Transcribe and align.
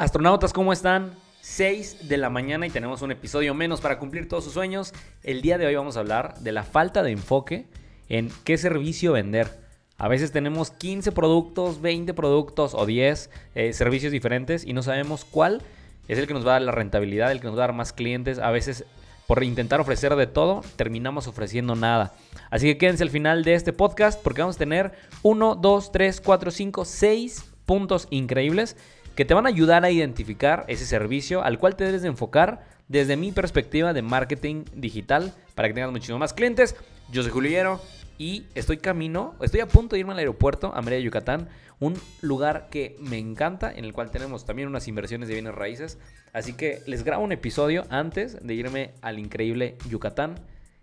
Astronautas, 0.00 0.54
¿cómo 0.54 0.72
están? 0.72 1.10
6 1.42 2.08
de 2.08 2.16
la 2.16 2.30
mañana 2.30 2.66
y 2.66 2.70
tenemos 2.70 3.02
un 3.02 3.10
episodio 3.10 3.52
menos 3.52 3.82
para 3.82 3.98
cumplir 3.98 4.28
todos 4.28 4.44
sus 4.44 4.54
sueños. 4.54 4.94
El 5.22 5.42
día 5.42 5.58
de 5.58 5.66
hoy 5.66 5.74
vamos 5.74 5.98
a 5.98 6.00
hablar 6.00 6.38
de 6.38 6.52
la 6.52 6.62
falta 6.62 7.02
de 7.02 7.10
enfoque 7.10 7.66
en 8.08 8.30
qué 8.44 8.56
servicio 8.56 9.12
vender. 9.12 9.60
A 9.98 10.08
veces 10.08 10.32
tenemos 10.32 10.70
15 10.70 11.12
productos, 11.12 11.82
20 11.82 12.14
productos 12.14 12.72
o 12.72 12.86
10 12.86 13.28
eh, 13.54 13.74
servicios 13.74 14.10
diferentes 14.10 14.64
y 14.64 14.72
no 14.72 14.82
sabemos 14.82 15.26
cuál 15.26 15.60
es 16.08 16.16
el 16.18 16.26
que 16.26 16.32
nos 16.32 16.46
va 16.46 16.52
a 16.52 16.54
dar 16.54 16.62
la 16.62 16.72
rentabilidad, 16.72 17.30
el 17.30 17.40
que 17.40 17.48
nos 17.48 17.58
va 17.58 17.64
a 17.64 17.66
dar 17.66 17.76
más 17.76 17.92
clientes. 17.92 18.38
A 18.38 18.50
veces 18.50 18.86
por 19.26 19.44
intentar 19.44 19.80
ofrecer 19.80 20.16
de 20.16 20.26
todo, 20.26 20.62
terminamos 20.76 21.26
ofreciendo 21.26 21.74
nada. 21.74 22.14
Así 22.48 22.66
que 22.68 22.78
quédense 22.78 23.02
al 23.02 23.10
final 23.10 23.44
de 23.44 23.52
este 23.52 23.74
podcast 23.74 24.18
porque 24.22 24.40
vamos 24.40 24.56
a 24.56 24.60
tener 24.60 24.92
1, 25.24 25.56
2, 25.56 25.92
3, 25.92 26.22
4, 26.22 26.50
5, 26.50 26.84
6 26.86 27.44
puntos 27.66 28.08
increíbles 28.10 28.76
que 29.14 29.24
te 29.24 29.34
van 29.34 29.46
a 29.46 29.48
ayudar 29.48 29.84
a 29.84 29.90
identificar 29.90 30.64
ese 30.68 30.86
servicio 30.86 31.42
al 31.42 31.58
cual 31.58 31.76
te 31.76 31.84
debes 31.84 32.02
de 32.02 32.08
enfocar 32.08 32.64
desde 32.88 33.16
mi 33.16 33.32
perspectiva 33.32 33.92
de 33.92 34.02
marketing 34.02 34.64
digital 34.74 35.32
para 35.54 35.68
que 35.68 35.74
tengas 35.74 35.92
muchísimos 35.92 36.18
más 36.18 36.32
clientes. 36.32 36.76
Yo 37.10 37.22
soy 37.22 37.30
Juliero 37.30 37.80
y 38.18 38.44
estoy 38.54 38.78
camino, 38.78 39.34
estoy 39.40 39.60
a 39.60 39.66
punto 39.66 39.94
de 39.94 40.00
irme 40.00 40.12
al 40.12 40.18
aeropuerto 40.18 40.72
a 40.74 40.82
Mérida, 40.82 41.00
Yucatán, 41.00 41.48
un 41.78 41.94
lugar 42.20 42.68
que 42.70 42.96
me 43.00 43.18
encanta, 43.18 43.72
en 43.72 43.84
el 43.84 43.92
cual 43.92 44.10
tenemos 44.10 44.44
también 44.44 44.68
unas 44.68 44.88
inversiones 44.88 45.28
de 45.28 45.34
bienes 45.34 45.54
raíces. 45.54 45.98
Así 46.32 46.52
que 46.52 46.82
les 46.86 47.02
grabo 47.02 47.24
un 47.24 47.32
episodio 47.32 47.86
antes 47.90 48.44
de 48.46 48.54
irme 48.54 48.90
al 49.00 49.18
increíble 49.18 49.76
Yucatán 49.88 50.34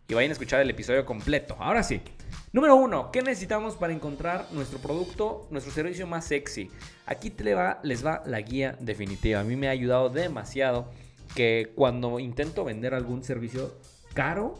y 0.07 0.13
vayan 0.13 0.31
a 0.31 0.33
escuchar 0.33 0.61
el 0.61 0.69
episodio 0.69 1.05
completo. 1.05 1.55
Ahora 1.59 1.83
sí. 1.83 2.01
Número 2.53 2.75
uno, 2.75 3.11
¿qué 3.11 3.21
necesitamos 3.21 3.75
para 3.75 3.93
encontrar 3.93 4.47
nuestro 4.51 4.79
producto, 4.79 5.47
nuestro 5.51 5.73
servicio 5.73 6.07
más 6.07 6.25
sexy? 6.25 6.71
Aquí 7.05 7.29
te 7.29 7.43
les 7.83 8.05
va 8.05 8.23
la 8.25 8.41
guía 8.41 8.77
definitiva. 8.79 9.41
A 9.41 9.43
mí 9.43 9.55
me 9.55 9.67
ha 9.67 9.71
ayudado 9.71 10.09
demasiado 10.09 10.89
que 11.35 11.73
cuando 11.75 12.19
intento 12.19 12.63
vender 12.63 12.93
algún 12.93 13.23
servicio 13.23 13.77
caro 14.13 14.55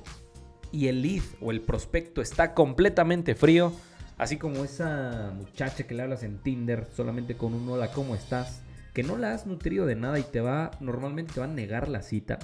y 0.72 0.88
el 0.88 1.02
lead 1.02 1.23
o 1.42 1.52
el 1.52 1.62
prospecto 1.62 2.22
está 2.22 2.53
completamente 2.53 3.36
frío, 3.36 3.72
así 4.18 4.38
como 4.38 4.66
esa 4.66 5.31
muchacha 5.36 5.88
que 5.88 5.95
le 5.95 6.03
hablas 6.03 6.23
en 6.23 6.40
Tinder 6.40 6.88
solamente 6.95 7.38
con 7.38 7.53
un 7.53 7.68
hola, 7.70 7.92
¿cómo 7.92 8.16
estás? 8.16 8.62
Que 8.94 9.02
no 9.02 9.18
la 9.18 9.34
has 9.34 9.48
nutrido 9.48 9.86
de 9.86 9.95
nada 9.95 10.20
y 10.20 10.23
te 10.23 10.42
va, 10.42 10.72
normalmente 10.81 11.34
te 11.34 11.40
va 11.40 11.45
a 11.45 11.50
negar 11.50 11.88
la 11.88 12.02
cita. 12.02 12.38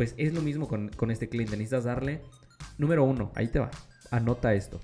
Pues 0.00 0.14
es 0.16 0.32
lo 0.32 0.40
mismo 0.40 0.66
con, 0.66 0.88
con 0.88 1.10
este 1.10 1.28
cliente. 1.28 1.58
Necesitas 1.58 1.84
darle, 1.84 2.22
número 2.78 3.04
uno, 3.04 3.32
ahí 3.34 3.48
te 3.48 3.58
va 3.58 3.70
anota 4.10 4.54
esto. 4.54 4.80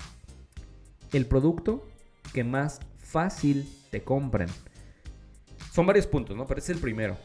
El 1.11 1.25
producto 1.25 1.89
que 2.35 2.45
más 2.45 2.81
fácil 2.99 3.67
te 3.91 4.03
compren. 4.03 4.51
Son 5.73 5.87
varios 5.87 6.07
puntos, 6.07 6.37
¿no? 6.37 6.47
Pero 6.47 6.61
es 6.61 6.69
el 6.69 6.77
primero. 6.81 7.17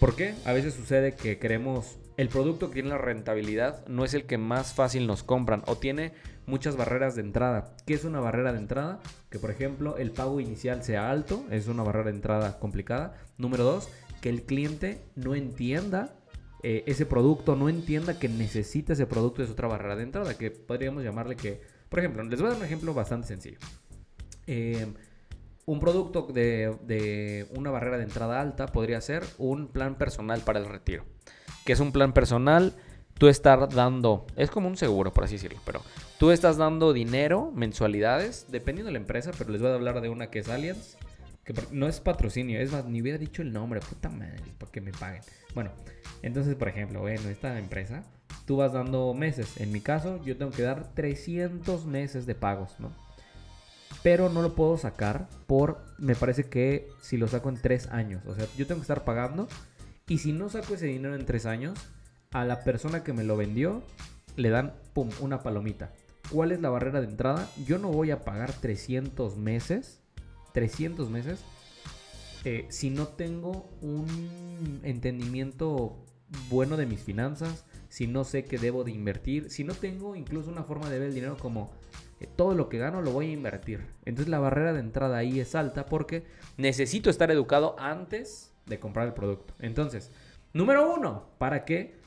¿Por 0.00 0.16
qué? 0.16 0.34
A 0.46 0.52
veces 0.52 0.74
sucede 0.74 1.14
que 1.14 1.38
queremos 1.38 1.98
el 2.16 2.28
producto 2.28 2.70
que 2.70 2.74
tiene 2.74 2.88
la 2.88 2.98
rentabilidad 2.98 3.86
no 3.86 4.04
es 4.04 4.14
el 4.14 4.24
que 4.24 4.36
más 4.36 4.74
fácil 4.74 5.06
nos 5.06 5.22
compran 5.22 5.62
o 5.66 5.76
tiene 5.76 6.14
muchas 6.46 6.76
barreras 6.76 7.14
de 7.14 7.22
entrada. 7.22 7.76
¿Qué 7.86 7.94
es 7.94 8.02
una 8.02 8.18
barrera 8.18 8.52
de 8.52 8.58
entrada? 8.58 8.98
Que 9.30 9.38
por 9.38 9.52
ejemplo 9.52 9.96
el 9.96 10.10
pago 10.10 10.40
inicial 10.40 10.82
sea 10.82 11.08
alto, 11.08 11.44
es 11.52 11.68
una 11.68 11.84
barrera 11.84 12.06
de 12.06 12.16
entrada 12.16 12.58
complicada. 12.58 13.16
Número 13.36 13.62
dos, 13.62 13.88
que 14.20 14.28
el 14.28 14.42
cliente 14.42 15.00
no 15.14 15.36
entienda 15.36 16.17
eh, 16.62 16.84
ese 16.86 17.06
producto 17.06 17.54
no 17.54 17.68
entienda 17.68 18.18
que 18.18 18.28
necesita 18.28 18.92
ese 18.92 19.06
producto 19.06 19.42
es 19.42 19.50
otra 19.50 19.68
barrera 19.68 19.96
de 19.96 20.02
entrada, 20.02 20.36
que 20.36 20.50
podríamos 20.50 21.04
llamarle 21.04 21.36
que, 21.36 21.60
por 21.88 22.00
ejemplo, 22.00 22.22
les 22.24 22.40
voy 22.40 22.48
a 22.48 22.50
dar 22.50 22.58
un 22.58 22.66
ejemplo 22.66 22.94
bastante 22.94 23.28
sencillo. 23.28 23.58
Eh, 24.46 24.86
un 25.66 25.80
producto 25.80 26.22
de, 26.32 26.76
de, 26.86 27.46
una 27.54 27.70
barrera 27.70 27.98
de 27.98 28.04
entrada 28.04 28.40
alta 28.40 28.66
podría 28.66 29.00
ser 29.00 29.22
un 29.36 29.68
plan 29.68 29.96
personal 29.96 30.40
para 30.40 30.58
el 30.58 30.66
retiro. 30.66 31.04
Que 31.64 31.74
es 31.74 31.80
un 31.80 31.92
plan 31.92 32.12
personal, 32.12 32.74
tú 33.18 33.28
estás 33.28 33.74
dando, 33.74 34.26
es 34.36 34.50
como 34.50 34.68
un 34.68 34.76
seguro, 34.76 35.12
por 35.12 35.24
así 35.24 35.34
decirlo, 35.34 35.60
pero 35.66 35.82
tú 36.18 36.30
estás 36.30 36.56
dando 36.56 36.92
dinero, 36.92 37.52
mensualidades, 37.54 38.46
dependiendo 38.48 38.88
de 38.88 38.92
la 38.92 38.98
empresa, 38.98 39.32
pero 39.36 39.50
les 39.50 39.60
voy 39.60 39.70
a 39.70 39.74
hablar 39.74 40.00
de 40.00 40.08
una 40.08 40.30
que 40.30 40.38
es 40.38 40.48
Allianz, 40.48 40.96
no 41.72 41.88
es 41.88 42.00
patrocinio, 42.00 42.60
es 42.60 42.72
ni 42.86 43.00
hubiera 43.02 43.18
dicho 43.18 43.42
el 43.42 43.52
nombre, 43.52 43.80
puta 43.80 44.08
madre, 44.08 44.42
para 44.58 44.70
que 44.70 44.80
me 44.80 44.92
paguen. 44.92 45.22
Bueno, 45.54 45.70
entonces, 46.22 46.54
por 46.54 46.68
ejemplo, 46.68 47.08
en 47.08 47.26
esta 47.28 47.58
empresa, 47.58 48.04
tú 48.46 48.56
vas 48.56 48.72
dando 48.72 49.14
meses. 49.14 49.60
En 49.60 49.72
mi 49.72 49.80
caso, 49.80 50.22
yo 50.24 50.36
tengo 50.36 50.50
que 50.50 50.62
dar 50.62 50.94
300 50.94 51.86
meses 51.86 52.26
de 52.26 52.34
pagos, 52.34 52.76
¿no? 52.78 52.92
Pero 54.02 54.28
no 54.28 54.42
lo 54.42 54.54
puedo 54.54 54.78
sacar 54.78 55.28
por, 55.46 55.84
me 55.98 56.14
parece 56.14 56.44
que 56.44 56.88
si 57.00 57.16
lo 57.16 57.28
saco 57.28 57.48
en 57.48 57.60
3 57.60 57.88
años. 57.88 58.24
O 58.26 58.34
sea, 58.34 58.46
yo 58.56 58.66
tengo 58.66 58.80
que 58.80 58.84
estar 58.84 59.04
pagando. 59.04 59.48
Y 60.06 60.18
si 60.18 60.32
no 60.32 60.48
saco 60.48 60.74
ese 60.74 60.86
dinero 60.86 61.14
en 61.14 61.26
3 61.26 61.46
años, 61.46 61.78
a 62.30 62.44
la 62.44 62.62
persona 62.62 63.02
que 63.02 63.12
me 63.12 63.24
lo 63.24 63.36
vendió 63.36 63.82
le 64.36 64.50
dan, 64.50 64.74
pum, 64.92 65.10
una 65.20 65.42
palomita. 65.42 65.92
¿Cuál 66.30 66.52
es 66.52 66.60
la 66.60 66.70
barrera 66.70 67.00
de 67.00 67.08
entrada? 67.08 67.48
Yo 67.66 67.78
no 67.78 67.88
voy 67.88 68.10
a 68.10 68.24
pagar 68.24 68.52
300 68.52 69.36
meses. 69.36 69.97
300 70.58 71.08
meses 71.08 71.44
eh, 72.44 72.66
si 72.68 72.90
no 72.90 73.06
tengo 73.06 73.68
un 73.80 74.80
entendimiento 74.82 75.96
bueno 76.50 76.76
de 76.76 76.86
mis 76.86 77.00
finanzas, 77.00 77.64
si 77.88 78.08
no 78.08 78.24
sé 78.24 78.44
que 78.44 78.58
debo 78.58 78.84
de 78.84 78.90
invertir, 78.90 79.50
si 79.50 79.64
no 79.64 79.74
tengo 79.74 80.16
incluso 80.16 80.50
una 80.50 80.64
forma 80.64 80.90
de 80.90 80.98
ver 80.98 81.08
el 81.08 81.14
dinero 81.14 81.36
como 81.36 81.70
eh, 82.20 82.26
todo 82.34 82.54
lo 82.54 82.68
que 82.68 82.78
gano 82.78 83.02
lo 83.02 83.12
voy 83.12 83.26
a 83.26 83.32
invertir. 83.32 83.86
Entonces 84.04 84.28
la 84.28 84.38
barrera 84.40 84.72
de 84.72 84.80
entrada 84.80 85.18
ahí 85.18 85.38
es 85.38 85.54
alta 85.54 85.86
porque 85.86 86.24
necesito 86.56 87.10
estar 87.10 87.30
educado 87.30 87.76
antes 87.78 88.52
de 88.66 88.80
comprar 88.80 89.06
el 89.06 89.14
producto. 89.14 89.54
Entonces, 89.60 90.10
número 90.52 90.92
uno, 90.92 91.30
para 91.38 91.64
que 91.64 92.00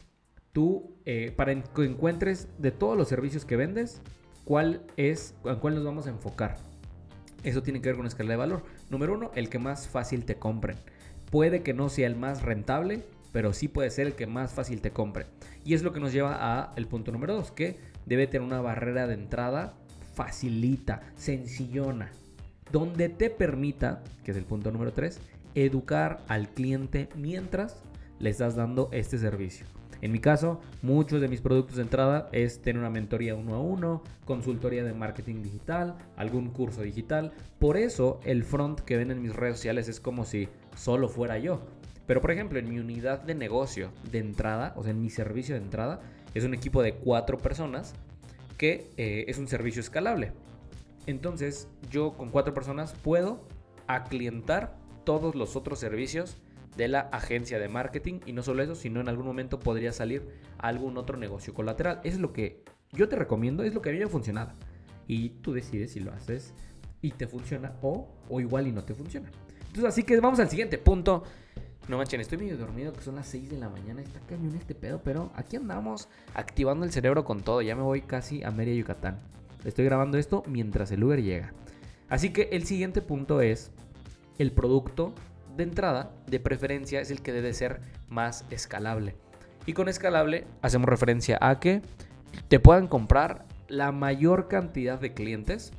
tú, 0.51 0.97
eh, 1.05 1.31
para 1.35 1.61
que 1.61 1.85
encuentres 1.85 2.47
de 2.57 2.71
todos 2.71 2.97
los 2.97 3.07
servicios 3.07 3.45
que 3.45 3.55
vendes, 3.55 4.01
cuál 4.43 4.85
es, 4.97 5.35
en 5.45 5.55
cuál 5.57 5.75
nos 5.75 5.85
vamos 5.85 6.07
a 6.07 6.09
enfocar. 6.09 6.70
Eso 7.43 7.63
tiene 7.63 7.81
que 7.81 7.89
ver 7.89 7.97
con 7.97 8.05
escala 8.05 8.31
de 8.31 8.37
valor. 8.37 8.63
Número 8.89 9.13
uno, 9.13 9.31
el 9.35 9.49
que 9.49 9.59
más 9.59 9.87
fácil 9.87 10.25
te 10.25 10.35
compren. 10.35 10.77
Puede 11.29 11.63
que 11.63 11.73
no 11.73 11.89
sea 11.89 12.07
el 12.07 12.15
más 12.15 12.41
rentable, 12.41 13.03
pero 13.31 13.53
sí 13.53 13.67
puede 13.67 13.89
ser 13.89 14.07
el 14.07 14.13
que 14.13 14.27
más 14.27 14.53
fácil 14.53 14.81
te 14.81 14.91
compre. 14.91 15.25
Y 15.63 15.73
es 15.73 15.83
lo 15.83 15.93
que 15.93 15.99
nos 15.99 16.13
lleva 16.13 16.37
a 16.39 16.73
el 16.75 16.87
punto 16.87 17.11
número 17.11 17.35
dos, 17.35 17.51
que 17.51 17.77
debe 18.05 18.27
tener 18.27 18.45
una 18.45 18.61
barrera 18.61 19.07
de 19.07 19.13
entrada 19.13 19.73
facilita, 20.13 21.01
sencillona, 21.15 22.11
donde 22.71 23.09
te 23.09 23.29
permita, 23.29 24.03
que 24.23 24.31
es 24.31 24.37
el 24.37 24.43
punto 24.43 24.71
número 24.71 24.91
tres, 24.91 25.19
educar 25.55 26.21
al 26.27 26.49
cliente 26.49 27.09
mientras 27.15 27.81
le 28.19 28.29
estás 28.29 28.55
dando 28.55 28.89
este 28.91 29.17
servicio. 29.17 29.65
En 30.01 30.11
mi 30.11 30.19
caso, 30.19 30.59
muchos 30.81 31.21
de 31.21 31.27
mis 31.27 31.41
productos 31.41 31.75
de 31.75 31.83
entrada 31.83 32.27
es 32.31 32.61
tener 32.61 32.79
una 32.79 32.89
mentoría 32.89 33.35
uno 33.35 33.55
a 33.55 33.61
uno, 33.61 34.03
consultoría 34.25 34.83
de 34.83 34.93
marketing 34.93 35.43
digital, 35.43 35.95
algún 36.17 36.49
curso 36.49 36.81
digital. 36.81 37.31
Por 37.59 37.77
eso 37.77 38.19
el 38.25 38.43
front 38.43 38.79
que 38.81 38.97
ven 38.97 39.11
en 39.11 39.21
mis 39.21 39.35
redes 39.35 39.57
sociales 39.57 39.87
es 39.87 39.99
como 39.99 40.25
si 40.25 40.49
solo 40.75 41.07
fuera 41.07 41.37
yo. 41.37 41.61
Pero 42.07 42.19
por 42.19 42.31
ejemplo, 42.31 42.57
en 42.57 42.67
mi 42.67 42.79
unidad 42.79 43.21
de 43.21 43.35
negocio 43.35 43.91
de 44.11 44.19
entrada, 44.19 44.73
o 44.75 44.83
sea, 44.83 44.91
en 44.91 45.01
mi 45.01 45.11
servicio 45.11 45.53
de 45.53 45.61
entrada, 45.61 46.01
es 46.33 46.43
un 46.43 46.55
equipo 46.55 46.81
de 46.81 46.95
cuatro 46.95 47.37
personas 47.37 47.93
que 48.57 48.89
eh, 48.97 49.25
es 49.27 49.37
un 49.37 49.47
servicio 49.47 49.81
escalable. 49.81 50.31
Entonces, 51.05 51.67
yo 51.91 52.13
con 52.13 52.29
cuatro 52.29 52.53
personas 52.53 52.93
puedo 52.93 53.43
aclientar 53.87 54.75
todos 55.03 55.35
los 55.35 55.55
otros 55.55 55.79
servicios 55.79 56.37
de 56.75 56.87
la 56.87 57.01
agencia 57.01 57.59
de 57.59 57.67
marketing 57.67 58.19
y 58.25 58.33
no 58.33 58.43
solo 58.43 58.63
eso, 58.63 58.75
sino 58.75 59.01
en 59.01 59.09
algún 59.09 59.25
momento 59.25 59.59
podría 59.59 59.91
salir 59.91 60.27
algún 60.57 60.97
otro 60.97 61.17
negocio 61.17 61.53
colateral. 61.53 61.99
Es 62.03 62.19
lo 62.19 62.33
que 62.33 62.63
yo 62.91 63.09
te 63.09 63.15
recomiendo, 63.15 63.63
es 63.63 63.73
lo 63.73 63.81
que 63.81 63.89
a 63.89 63.91
mí 63.93 63.99
me 63.99 64.05
ha 64.05 64.09
funcionado. 64.09 64.51
Y 65.07 65.29
tú 65.41 65.53
decides 65.53 65.91
si 65.91 65.99
lo 65.99 66.11
haces 66.11 66.53
y 67.01 67.11
te 67.11 67.27
funciona 67.27 67.73
o, 67.81 68.07
o 68.29 68.39
igual 68.39 68.67
y 68.67 68.71
no 68.71 68.83
te 68.83 68.93
funciona. 68.93 69.29
Entonces, 69.59 69.85
así 69.85 70.03
que 70.03 70.19
vamos 70.19 70.39
al 70.39 70.49
siguiente 70.49 70.77
punto. 70.77 71.23
No 71.87 71.97
manchen, 71.97 72.21
estoy 72.21 72.37
medio 72.37 72.57
dormido, 72.57 72.93
que 72.93 73.01
son 73.01 73.15
las 73.15 73.27
6 73.27 73.49
de 73.49 73.57
la 73.57 73.69
mañana. 73.69 74.01
Está 74.01 74.19
cañón 74.21 74.55
este 74.55 74.75
pedo, 74.75 75.01
pero 75.03 75.31
aquí 75.35 75.55
andamos 75.55 76.09
activando 76.35 76.85
el 76.85 76.91
cerebro 76.91 77.25
con 77.25 77.41
todo. 77.41 77.61
Ya 77.61 77.75
me 77.75 77.81
voy 77.81 78.01
casi 78.01 78.43
a 78.43 78.51
Mérida, 78.51 78.75
Yucatán. 78.75 79.19
Estoy 79.65 79.85
grabando 79.85 80.17
esto 80.17 80.43
mientras 80.47 80.91
el 80.91 81.03
Uber 81.03 81.21
llega. 81.21 81.53
Así 82.07 82.31
que 82.31 82.49
el 82.51 82.65
siguiente 82.65 83.01
punto 83.01 83.41
es 83.41 83.71
el 84.37 84.51
producto 84.51 85.13
de 85.55 85.63
entrada, 85.63 86.11
de 86.27 86.39
preferencia, 86.39 87.01
es 87.01 87.11
el 87.11 87.21
que 87.21 87.33
debe 87.33 87.53
ser 87.53 87.81
más 88.07 88.45
escalable. 88.49 89.15
Y 89.65 89.73
con 89.73 89.89
escalable 89.89 90.45
hacemos 90.61 90.89
referencia 90.89 91.37
a 91.41 91.59
que 91.59 91.81
te 92.47 92.59
puedan 92.59 92.87
comprar 92.87 93.45
la 93.67 93.91
mayor 93.91 94.47
cantidad 94.47 94.99
de 94.99 95.13
clientes, 95.13 95.71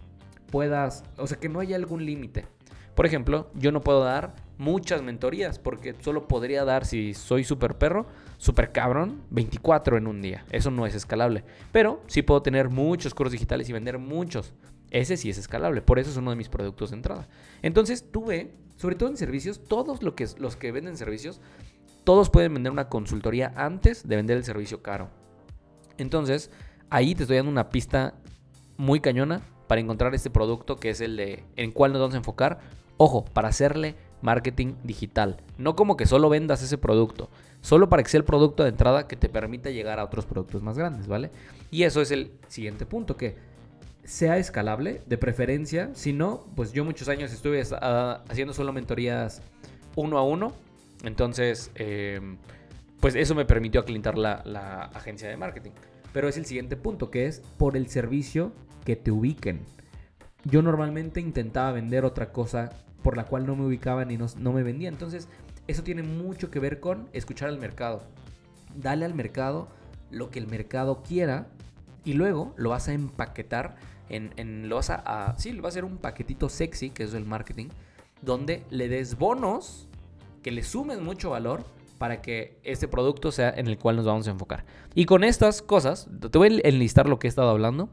puedas, 0.50 1.04
o 1.16 1.26
sea, 1.26 1.38
que 1.38 1.48
no 1.48 1.60
haya 1.60 1.76
algún 1.76 2.06
límite. 2.06 2.46
Por 2.94 3.06
ejemplo, 3.06 3.50
yo 3.54 3.72
no 3.72 3.80
puedo 3.80 4.04
dar 4.04 4.34
muchas 4.58 5.02
mentorías, 5.02 5.58
porque 5.58 5.94
solo 6.00 6.28
podría 6.28 6.64
dar, 6.64 6.84
si 6.84 7.14
soy 7.14 7.44
súper 7.44 7.78
perro, 7.78 8.06
súper 8.38 8.72
cabrón, 8.72 9.22
24 9.31 9.96
en 9.96 10.06
un 10.06 10.22
día. 10.22 10.44
Eso 10.50 10.70
no 10.70 10.87
es 10.87 10.94
escalable. 10.94 11.44
Pero 11.72 12.02
sí 12.06 12.22
puedo 12.22 12.43
tener 12.43 12.69
muchos 12.69 13.14
cursos 13.14 13.32
digitales 13.32 13.69
y 13.69 13.72
vender 13.72 13.99
muchos. 13.99 14.52
Ese 14.90 15.16
sí 15.16 15.31
es 15.31 15.38
escalable. 15.38 15.82
Por 15.82 15.99
eso 15.99 16.10
es 16.10 16.16
uno 16.16 16.31
de 16.31 16.37
mis 16.37 16.49
productos 16.49 16.90
de 16.90 16.96
entrada. 16.96 17.28
Entonces 17.62 18.10
tuve, 18.10 18.52
sobre 18.76 18.94
todo 18.94 19.08
en 19.08 19.16
servicios, 19.16 19.64
todos 19.64 20.00
que, 20.14 20.28
los 20.38 20.56
que 20.56 20.72
venden 20.72 20.96
servicios, 20.96 21.40
todos 22.05 22.31
pueden 22.31 22.52
vender 22.55 22.72
una 22.72 22.88
consultoría 22.88 23.52
antes 23.56 24.06
de 24.06 24.16
vender 24.16 24.37
el 24.37 24.44
servicio 24.44 24.82
caro. 24.82 25.08
Entonces, 25.98 26.50
ahí 26.90 27.14
te 27.14 27.22
estoy 27.22 27.37
dando 27.37 27.52
una 27.52 27.70
pista 27.70 28.14
muy 28.76 29.00
cañona 29.00 29.43
para 29.66 29.81
encontrar 29.81 30.14
este 30.14 30.31
producto 30.31 30.76
que 30.76 30.90
es 30.90 31.00
el 31.00 31.16
de 31.16 31.44
en 31.56 31.72
cuál 31.72 31.93
nos 31.93 32.00
vamos 32.00 32.14
a 32.14 32.19
enfocar. 32.19 32.58
Ojo, 32.96 33.25
para 33.25 33.48
hacerle 33.48 33.94
marketing 34.22 34.74
digital. 34.84 35.36
No 35.58 35.76
como 35.76 35.96
que 35.96 36.06
solo 36.06 36.28
vendas 36.28 36.62
ese 36.62 36.78
producto, 36.78 37.28
solo 37.60 37.88
para 37.88 38.02
que 38.02 38.08
sea 38.08 38.19
el 38.19 38.24
producto 38.24 38.62
de 38.62 38.70
entrada 38.70 39.06
que 39.06 39.16
te 39.16 39.28
permita 39.28 39.70
llegar 39.70 39.98
a 39.98 40.04
otros 40.04 40.26
productos 40.26 40.62
más 40.62 40.78
grandes, 40.78 41.06
¿vale? 41.06 41.30
Y 41.70 41.82
eso 41.84 42.00
es 42.00 42.10
el 42.10 42.32
siguiente 42.48 42.86
punto, 42.86 43.16
que 43.16 43.36
sea 44.04 44.38
escalable, 44.38 45.00
de 45.06 45.19
preferencia. 45.19 45.90
Si 45.94 46.12
no, 46.12 46.44
pues 46.56 46.72
yo 46.72 46.84
muchos 46.84 47.08
años 47.08 47.32
estuve 47.32 47.62
haciendo 47.62 48.52
solo 48.52 48.72
mentorías 48.72 49.42
uno 49.96 50.19
a 50.19 50.24
uno. 50.24 50.52
Entonces, 51.04 51.70
em, 51.74 52.36
pues 53.00 53.14
eso 53.14 53.34
me 53.34 53.44
permitió 53.44 53.80
aclientar 53.80 54.19
la, 54.19 54.42
la 54.44 54.84
agencia 54.94 55.28
de 55.28 55.36
marketing. 55.36 55.72
Pero 56.12 56.28
es 56.28 56.36
el 56.36 56.46
siguiente 56.46 56.76
punto, 56.76 57.10
que 57.10 57.26
es 57.26 57.40
por 57.58 57.76
el 57.76 57.88
servicio 57.88 58.52
que 58.84 58.96
te 58.96 59.10
ubiquen. 59.10 59.60
Yo 60.44 60.62
normalmente 60.62 61.21
intentaba 61.21 61.73
vender 61.73 62.05
otra 62.05 62.33
cosa 62.33 62.71
por 63.03 63.17
la 63.17 63.25
cual 63.25 63.47
no 63.47 63.56
me 63.56 63.65
ubicaban 63.65 64.11
y 64.11 64.17
no, 64.17 64.27
no 64.39 64.53
me 64.53 64.62
vendía. 64.62 64.89
Entonces, 64.89 65.29
eso 65.67 65.83
tiene 65.83 66.03
mucho 66.03 66.50
que 66.50 66.59
ver 66.59 66.81
con 66.81 67.09
escuchar 67.12 67.49
al 67.49 67.59
mercado. 67.59 68.03
Dale 68.75 69.05
al 69.05 69.15
mercado 69.15 69.69
lo 70.11 70.31
que 70.31 70.39
el 70.39 70.47
mercado 70.47 71.03
quiera 71.03 71.47
y 72.05 72.15
luego 72.15 72.55
lo 72.56 72.71
vas 72.71 72.89
a 72.89 72.93
empaquetar 72.93 73.77
en, 74.09 74.33
en 74.37 74.69
lo 74.69 74.77
vas 74.77 74.91
a, 74.91 75.35
sí, 75.39 75.53
lo 75.53 75.65
a 75.65 75.69
hacer 75.69 75.85
un 75.85 75.97
paquetito 75.99 76.49
sexy, 76.49 76.91
que 76.91 77.05
es 77.05 77.15
el 77.15 77.25
marketing, 77.25 77.69
donde 78.21 78.65
le 78.71 78.89
des 78.89 79.17
bonos, 79.17 79.89
que 80.43 80.50
le 80.50 80.62
sumes 80.62 81.00
mucho 81.00 81.31
valor 81.31 81.65
para 81.99 82.21
que 82.21 82.59
este 82.65 82.89
producto 82.89 83.31
sea 83.31 83.50
en 83.50 83.69
el 83.69 83.79
cual 83.79 83.97
nos 83.97 84.05
vamos 84.05 84.27
a 84.27 84.33
enfocar. 84.33 84.65
Y 84.94 85.06
con 85.06 85.25
estas 85.25 85.62
cosas, 85.62 86.09
te 86.31 86.37
voy 86.37 86.61
a 86.62 86.69
enlistar 86.69 87.09
lo 87.09 87.19
que 87.19 87.29
he 87.29 87.31
estado 87.31 87.50
hablando 87.50 87.89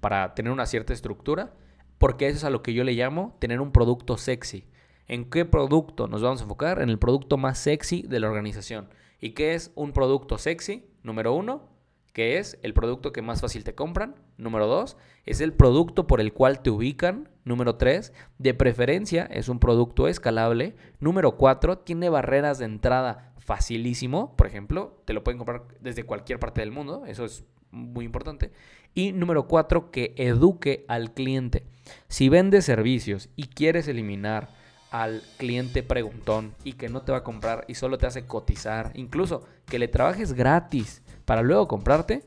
para 0.00 0.34
tener 0.34 0.52
una 0.52 0.66
cierta 0.66 0.92
estructura, 0.92 1.54
porque 1.98 2.28
eso 2.28 2.38
es 2.38 2.44
a 2.44 2.50
lo 2.50 2.62
que 2.62 2.74
yo 2.74 2.84
le 2.84 2.92
llamo 2.92 3.36
tener 3.38 3.60
un 3.60 3.72
producto 3.72 4.16
sexy. 4.16 4.66
¿En 5.08 5.30
qué 5.30 5.44
producto 5.44 6.08
nos 6.08 6.22
vamos 6.22 6.40
a 6.40 6.44
enfocar? 6.44 6.82
En 6.82 6.88
el 6.88 6.98
producto 6.98 7.36
más 7.36 7.58
sexy 7.58 8.02
de 8.02 8.20
la 8.20 8.28
organización. 8.28 8.88
¿Y 9.20 9.30
qué 9.30 9.54
es 9.54 9.72
un 9.74 9.92
producto 9.92 10.36
sexy? 10.36 10.84
Número 11.02 11.32
uno, 11.32 11.68
que 12.12 12.38
es 12.38 12.58
el 12.62 12.74
producto 12.74 13.12
que 13.12 13.22
más 13.22 13.40
fácil 13.40 13.62
te 13.62 13.74
compran. 13.74 14.16
Número 14.36 14.66
dos, 14.66 14.96
es 15.24 15.40
el 15.40 15.52
producto 15.52 16.06
por 16.06 16.20
el 16.20 16.32
cual 16.32 16.60
te 16.60 16.70
ubican. 16.70 17.28
Número 17.44 17.76
tres, 17.76 18.12
de 18.38 18.54
preferencia 18.54 19.24
es 19.26 19.48
un 19.48 19.58
producto 19.60 20.08
escalable. 20.08 20.74
Número 20.98 21.36
cuatro, 21.36 21.78
tiene 21.78 22.08
barreras 22.08 22.58
de 22.58 22.64
entrada 22.64 23.32
facilísimo. 23.38 24.34
Por 24.34 24.46
ejemplo, 24.46 25.02
te 25.04 25.12
lo 25.12 25.22
pueden 25.22 25.38
comprar 25.38 25.64
desde 25.80 26.04
cualquier 26.04 26.40
parte 26.40 26.62
del 26.62 26.72
mundo. 26.72 27.04
Eso 27.06 27.24
es 27.24 27.44
muy 27.70 28.04
importante. 28.04 28.50
Y 28.96 29.12
número 29.12 29.46
cuatro, 29.46 29.90
que 29.90 30.14
eduque 30.16 30.86
al 30.88 31.12
cliente. 31.12 31.64
Si 32.08 32.30
vendes 32.30 32.64
servicios 32.64 33.28
y 33.36 33.48
quieres 33.48 33.88
eliminar 33.88 34.48
al 34.90 35.22
cliente 35.36 35.82
preguntón 35.82 36.54
y 36.64 36.72
que 36.72 36.88
no 36.88 37.02
te 37.02 37.12
va 37.12 37.18
a 37.18 37.22
comprar 37.22 37.66
y 37.68 37.74
solo 37.74 37.98
te 37.98 38.06
hace 38.06 38.24
cotizar, 38.24 38.92
incluso 38.94 39.44
que 39.66 39.78
le 39.78 39.88
trabajes 39.88 40.32
gratis 40.32 41.02
para 41.26 41.42
luego 41.42 41.68
comprarte, 41.68 42.24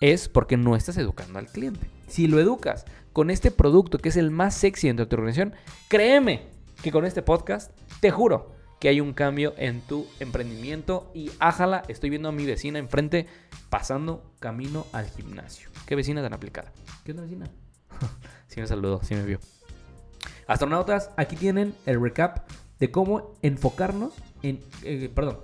es 0.00 0.28
porque 0.28 0.56
no 0.56 0.76
estás 0.76 0.96
educando 0.98 1.40
al 1.40 1.48
cliente. 1.48 1.90
Si 2.06 2.28
lo 2.28 2.38
educas 2.38 2.84
con 3.12 3.28
este 3.28 3.50
producto 3.50 3.98
que 3.98 4.10
es 4.10 4.16
el 4.16 4.30
más 4.30 4.54
sexy 4.54 4.86
dentro 4.86 5.04
de 5.04 5.10
tu 5.10 5.16
organización, 5.16 5.52
créeme 5.88 6.42
que 6.80 6.92
con 6.92 7.06
este 7.06 7.22
podcast, 7.22 7.72
te 8.00 8.12
juro, 8.12 8.52
que 8.80 8.88
hay 8.88 9.00
un 9.00 9.12
cambio 9.12 9.54
en 9.56 9.80
tu 9.80 10.06
emprendimiento 10.20 11.10
y 11.14 11.30
ájala, 11.40 11.82
estoy 11.88 12.10
viendo 12.10 12.28
a 12.28 12.32
mi 12.32 12.46
vecina 12.46 12.78
enfrente 12.78 13.26
pasando 13.70 14.32
camino 14.38 14.86
al 14.92 15.08
gimnasio. 15.08 15.68
¿Qué 15.86 15.96
vecina 15.96 16.22
tan 16.22 16.32
aplicada? 16.32 16.72
¿Qué 17.04 17.12
onda 17.12 17.24
vecina? 17.24 17.50
sí 18.46 18.60
me 18.60 18.66
saludó, 18.66 19.02
sí 19.02 19.14
me 19.14 19.24
vio. 19.24 19.40
Astronautas, 20.46 21.10
aquí 21.16 21.36
tienen 21.36 21.74
el 21.86 22.00
recap 22.00 22.48
de 22.78 22.90
cómo 22.90 23.34
enfocarnos 23.42 24.14
en, 24.42 24.60
eh, 24.82 25.10
perdón, 25.14 25.40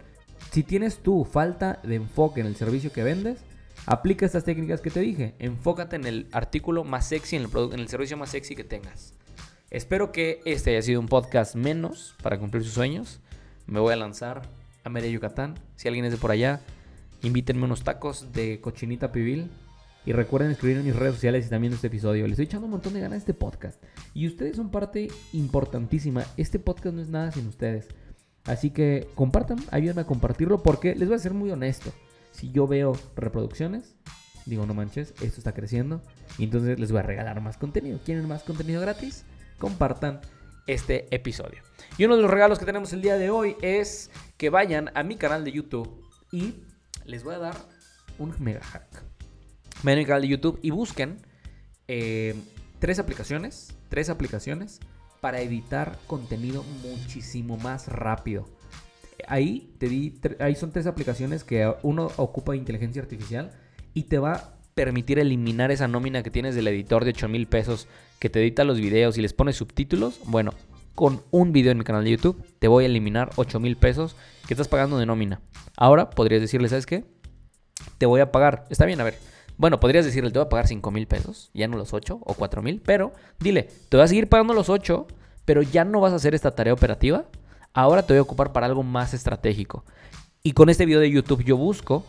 si 0.53 0.63
tienes 0.63 0.99
tu 0.99 1.25
falta 1.25 1.81
de 1.83 1.97
enfoque 1.97 2.41
en 2.41 2.47
el 2.47 2.57
servicio 2.57 2.93
que 2.93 3.03
vendes, 3.03 3.41
aplica 3.87 4.25
estas 4.25 4.45
técnicas 4.45 4.81
que 4.81 4.91
te 4.91 5.01
dije. 5.01 5.35
Enfócate 5.41 5.97
en 5.97 6.07
el 6.07 6.29
artículo 6.33 6.85
más 6.85 7.09
sexy, 7.09 7.37
en 7.37 7.43
el, 7.43 7.49
producto, 7.49 7.75
en 7.75 7.81
el 7.81 7.89
servicio 7.89 8.17
más 8.17 8.31
sexy 8.31 8.55
que 8.55 8.65
tengas. 8.65 9.15
Espero 9.71 10.13
que 10.13 10.41
este 10.45 10.71
haya 10.71 10.83
sido 10.83 11.01
un 11.01 11.09
podcast 11.09 11.57
menos 11.57 12.15
para 12.23 12.39
cumplir 12.39 12.63
sus 12.63 12.75
sueños. 12.75 13.21
Me 13.67 13.81
voy 13.81 13.93
a 13.93 13.97
lanzar 13.97 14.43
a 14.85 14.91
Media 14.91 15.11
Yucatán. 15.11 15.55
Si 15.77 15.89
alguien 15.89 16.05
es 16.05 16.13
de 16.13 16.19
por 16.19 16.31
allá, 16.31 16.61
invítenme 17.23 17.65
unos 17.65 17.83
tacos 17.83 18.33
de 18.33 18.61
cochinita 18.61 19.13
pibil. 19.13 19.51
Y 20.07 20.13
recuerden 20.13 20.51
escribir 20.51 20.77
en 20.77 20.85
mis 20.85 20.95
redes 20.95 21.15
sociales 21.15 21.47
y 21.47 21.51
también 21.51 21.73
en 21.73 21.77
este 21.77 21.87
episodio. 21.87 22.25
Les 22.25 22.33
estoy 22.33 22.45
echando 22.45 22.67
un 22.67 22.73
montón 22.73 22.93
de 22.93 23.01
ganas 23.01 23.15
a 23.15 23.19
este 23.19 23.33
podcast. 23.33 23.83
Y 24.13 24.27
ustedes 24.27 24.57
son 24.57 24.71
parte 24.71 25.09
importantísima. 25.33 26.25
Este 26.37 26.59
podcast 26.59 26.95
no 26.95 27.01
es 27.01 27.09
nada 27.09 27.33
sin 27.33 27.47
ustedes. 27.47 27.89
Así 28.45 28.69
que 28.71 29.09
compartan, 29.15 29.59
ayúdenme 29.71 30.03
a 30.03 30.07
compartirlo 30.07 30.63
porque 30.63 30.95
les 30.95 31.09
voy 31.09 31.17
a 31.17 31.21
ser 31.21 31.33
muy 31.33 31.51
honesto. 31.51 31.91
Si 32.33 32.51
yo 32.51 32.67
veo 32.67 32.93
reproducciones, 33.17 33.95
digo, 34.45 34.67
no 34.67 34.75
manches, 34.75 35.15
esto 35.23 35.39
está 35.39 35.55
creciendo. 35.55 36.03
Y 36.37 36.45
entonces 36.45 36.79
les 36.79 36.93
voy 36.93 37.01
a 37.01 37.05
regalar 37.05 37.41
más 37.41 37.57
contenido. 37.57 37.99
¿Quieren 38.05 38.29
más 38.29 38.43
contenido 38.43 38.83
gratis? 38.83 39.25
Compartan 39.59 40.21
este 40.67 41.15
episodio. 41.15 41.63
Y 41.97 42.05
uno 42.05 42.17
de 42.17 42.23
los 42.23 42.31
regalos 42.31 42.59
que 42.59 42.65
tenemos 42.65 42.93
el 42.93 43.03
día 43.03 43.17
de 43.17 43.31
hoy 43.31 43.57
es 43.63 44.11
que 44.37 44.51
vayan 44.51 44.91
a 44.95 45.03
mi 45.03 45.17
canal 45.17 45.45
de 45.45 45.53
YouTube 45.53 46.03
y 46.33 46.55
les 47.05 47.23
voy 47.23 47.35
a 47.35 47.39
dar 47.39 47.57
un 48.19 48.35
mega 48.39 48.63
hack. 48.63 49.05
Vayan 49.83 49.99
a 49.99 50.03
mi 50.03 50.07
canal 50.07 50.23
de 50.23 50.29
YouTube 50.29 50.59
y 50.63 50.71
busquen 50.71 51.19
eh, 51.89 52.35
tres 52.79 52.99
aplicaciones, 52.99 53.75
tres 53.89 54.11
aplicaciones 54.11 54.81
para 55.21 55.41
editar 55.41 55.99
contenido 56.07 56.65
muchísimo 56.83 57.57
más 57.57 57.89
rápido. 57.89 58.47
Ahí 59.29 59.75
te 59.79 59.89
di, 59.89 60.21
ahí 60.41 60.55
son 60.55 60.71
tres 60.71 60.87
aplicaciones 60.87 61.45
que 61.45 61.73
uno 61.83 62.11
ocupa 62.17 62.57
inteligencia 62.57 63.01
artificial 63.01 63.53
y 63.95 64.05
te 64.05 64.19
va 64.19 64.33
a 64.33 64.55
permitir 64.75 65.19
eliminar 65.19 65.71
esa 65.71 65.89
nómina 65.89 66.23
que 66.23 66.31
tienes 66.31 66.55
del 66.55 66.69
editor 66.69 67.05
de 67.05 67.11
8 67.11 67.29
mil 67.29 67.47
pesos 67.47 67.87
que 68.25 68.31
te 68.31 68.41
edita 68.41 68.65
los 68.65 68.81
videos 68.81 69.19
y 69.19 69.21
les 69.21 69.35
pone 69.35 69.53
subtítulos, 69.53 70.19
bueno, 70.25 70.55
con 70.95 71.21
un 71.31 71.53
video 71.53 71.73
en 71.73 71.77
mi 71.77 71.85
canal 71.85 72.05
de 72.05 72.13
YouTube 72.13 72.43
te 72.59 72.69
voy 72.69 72.85
a 72.85 72.87
eliminar 72.87 73.29
8 73.37 73.61
mil 73.61 73.77
pesos 73.77 74.17
que 74.49 74.55
estás 74.55 74.67
pagando 74.67 74.97
de 74.97 75.05
nómina. 75.05 75.43
Ahora 75.77 76.09
podrías 76.09 76.41
decirle, 76.41 76.71
¿sabes 76.71 76.87
qué? 76.87 77.05
Te 77.99 78.07
voy 78.07 78.23
a 78.23 78.33
pagar. 78.33 78.65
Está 78.71 78.87
bien, 78.87 78.99
a 78.99 79.05
ver. 79.05 79.19
Bueno, 79.59 79.79
podrías 79.79 80.07
decirle, 80.07 80.31
te 80.31 80.39
voy 80.39 80.47
a 80.47 80.49
pagar 80.49 80.67
5 80.67 80.91
mil 80.91 81.07
pesos, 81.07 81.51
ya 81.53 81.69
no 81.69 81.77
los 81.77 81.93
8 81.93 82.19
o 82.19 82.33
4 82.33 82.63
mil, 82.63 82.81
pero 82.81 83.13
dile, 83.41 83.69
te 83.91 83.99
voy 83.99 84.05
a 84.05 84.09
seguir 84.09 84.31
pagando 84.31 84.55
los 84.55 84.71
8, 84.71 85.07
pero 85.45 85.61
ya 85.61 85.85
no 85.85 86.01
vas 86.01 86.15
a 86.15 86.17
hacer 86.17 86.35
esta 86.35 86.53
tarea 86.53 86.73
operativa. 86.73 87.27
Ahora 87.75 88.07
te 88.07 88.15
voy 88.15 88.21
a 88.21 88.23
ocupar 88.23 88.55
para 88.55 88.65
algo 88.65 88.83
más 88.83 89.13
estratégico. 89.13 89.85
Y 90.43 90.53
con 90.53 90.71
este 90.71 90.87
video 90.87 91.01
de 91.01 91.11
YouTube 91.11 91.45
yo 91.45 91.59
busco, 91.59 92.07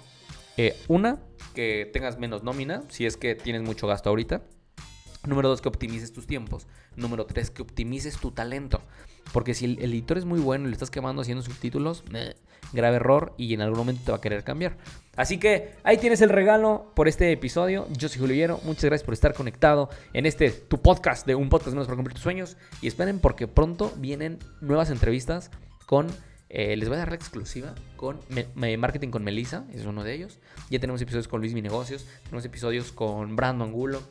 eh, 0.56 0.78
una, 0.88 1.20
que 1.54 1.90
tengas 1.92 2.18
menos 2.18 2.42
nómina, 2.42 2.84
si 2.88 3.06
es 3.06 3.18
que 3.18 3.36
tienes 3.36 3.64
mucho 3.64 3.86
gasto 3.86 4.10
ahorita. 4.10 4.44
Número 5.26 5.50
dos, 5.50 5.62
que 5.62 5.68
optimices 5.68 6.14
tus 6.14 6.28
tiempos. 6.28 6.68
Número 6.96 7.26
tres, 7.26 7.50
que 7.50 7.62
optimices 7.62 8.18
tu 8.18 8.32
talento. 8.32 8.82
Porque 9.34 9.54
si 9.54 9.66
el, 9.66 9.80
editor 9.80 10.18
es 10.18 10.26
muy 10.26 10.40
bueno 10.40 10.66
y 10.66 10.70
le 10.70 10.74
estás 10.74 10.92
quemando 10.92 11.22
haciendo 11.22 11.44
subtítulos, 11.44 12.04
grave 12.74 12.98
error 12.98 13.34
y 13.38 13.54
en 13.54 13.62
algún 13.62 13.80
momento 13.80 14.02
te 14.06 14.12
va 14.12 14.18
a 14.18 14.22
querer 14.22 14.44
cambiar. 14.44 14.78
Así 15.16 15.38
que 15.40 15.74
ahí 15.84 15.98
tienes 15.98 16.22
el 16.22 16.30
regalo 16.30 16.92
por 16.96 17.08
este 17.08 17.32
episodio. 17.32 17.88
Yo 17.92 18.10
soy 18.10 18.20
Julio 18.20 18.36
Hierro. 18.36 18.60
Muchas 18.64 18.86
gracias 18.86 19.06
por 19.06 19.14
estar 19.14 19.34
conectado 19.34 19.90
en 20.14 20.26
este 20.26 20.52
tu 20.52 20.82
podcast 20.82 21.26
de 21.26 21.36
un 21.36 21.50
podcast 21.50 21.72
menos 21.72 21.88
para 21.88 21.96
cumplir 21.96 22.14
tus 22.14 22.24
sueños. 22.24 22.58
Y 22.82 22.88
esperen 22.88 23.20
porque 23.20 23.48
pronto 23.48 23.94
vienen 23.98 24.40
nuevas 24.62 24.90
entrevistas 24.90 25.52
con 25.86 26.08
eh, 26.50 26.76
les 26.78 26.88
voy 26.88 26.96
a 26.96 27.00
dar 27.00 27.10
la 27.10 27.16
exclusiva 27.16 27.74
con 27.96 28.20
Marketing 28.56 29.10
con 29.10 29.24
Melissa, 29.24 29.66
es 29.74 29.86
uno 29.86 30.04
de 30.04 30.14
ellos. 30.14 30.40
Ya 30.70 30.80
tenemos 30.80 31.02
episodios 31.02 31.28
con 31.28 31.42
Luis 31.42 31.54
Mi 31.54 31.62
Negocios, 31.62 32.06
tenemos 32.24 32.46
episodios 32.46 32.92
con 32.92 33.36
Brando 33.36 33.66
Angulo, 33.66 34.02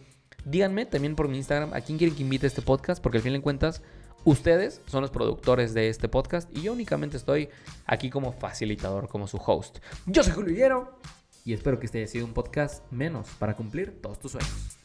Díganme 0.45 0.85
también 0.87 1.17
por 1.17 1.29
mi 1.29 1.39
Instagram 1.39 1.73
a 1.73 1.81
quién 1.81 1.99
quieren 1.99 2.15
que 2.17 2.23
invite 2.23 2.47
este 2.47 2.63
podcast, 2.63 3.03
porque 3.03 3.19
al 3.19 3.25
fin 3.25 3.33
de 3.33 3.41
cuentas, 3.41 3.83
ustedes 4.25 4.81
son 4.87 5.01
los 5.01 5.11
productores 5.11 5.73
de 5.73 5.89
este 5.89 6.09
podcast 6.09 6.55
y 6.57 6.63
yo 6.63 6.73
únicamente 6.73 7.17
estoy 7.17 7.49
aquí 7.87 8.11
como 8.11 8.33
facilitador, 8.33 9.09
como 9.09 9.27
su 9.27 9.39
host. 9.39 9.79
Yo 10.07 10.23
soy 10.23 10.33
Julio 10.33 10.53
Higuero 10.53 11.01
y 11.45 11.55
espero 11.55 11.79
que 11.79 11.87
este 11.87 11.99
haya 11.99 12.09
sido 12.09 12.27
un 12.27 12.35
podcast 12.35 12.91
menos 12.93 13.29
para 13.39 13.57
cumplir 13.57 14.01
todos 14.03 14.19
tus 14.19 14.33
sueños. 14.33 14.84